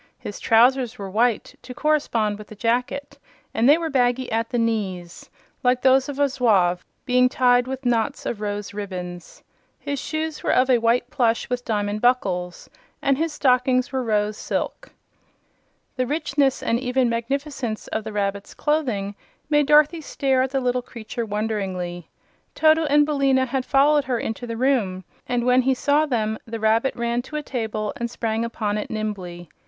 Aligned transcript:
His 0.17 0.39
trousers 0.39 0.97
were 0.97 1.11
white, 1.11 1.53
to 1.61 1.75
correspond 1.75 2.39
with 2.39 2.47
the 2.47 2.55
jacket, 2.55 3.19
and 3.53 3.69
they 3.69 3.77
were 3.77 3.91
baggy 3.91 4.31
at 4.31 4.49
the 4.49 4.57
knees 4.57 5.29
like 5.61 5.83
those 5.83 6.09
of 6.09 6.17
a 6.17 6.27
zouave 6.27 6.83
being 7.05 7.29
tied 7.29 7.67
with 7.67 7.85
knots 7.85 8.25
of 8.25 8.41
rose 8.41 8.73
ribbons. 8.73 9.43
His 9.77 9.99
shoes 9.99 10.41
were 10.41 10.53
of 10.55 10.69
white 10.81 11.11
plush 11.11 11.47
with 11.51 11.63
diamond 11.63 12.01
buckles, 12.01 12.67
and 12.99 13.15
his 13.15 13.31
stockings 13.31 13.91
were 13.91 14.01
rose 14.03 14.37
silk. 14.37 14.89
The 15.97 16.07
richness 16.07 16.63
and 16.63 16.79
even 16.79 17.07
magnificence 17.07 17.85
of 17.89 18.03
the 18.03 18.11
rabbit's 18.11 18.55
clothing 18.55 19.13
made 19.51 19.67
Dorothy 19.67 20.01
stare 20.01 20.41
at 20.41 20.49
the 20.49 20.59
little 20.61 20.81
creature 20.81 21.27
wonderingly. 21.27 22.09
Toto 22.55 22.85
and 22.85 23.05
Billina 23.05 23.45
had 23.45 23.65
followed 23.67 24.05
her 24.05 24.17
into 24.19 24.47
the 24.47 24.57
room 24.57 25.03
and 25.27 25.45
when 25.45 25.61
he 25.61 25.75
saw 25.75 26.07
them 26.07 26.39
the 26.45 26.59
rabbit 26.59 26.95
ran 26.95 27.21
to 27.21 27.35
a 27.35 27.43
table 27.43 27.93
and 27.97 28.09
sprang 28.09 28.43
upon 28.43 28.79
it 28.79 28.89
nimbly. 28.89 29.47